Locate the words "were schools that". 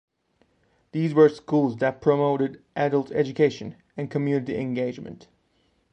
1.13-2.01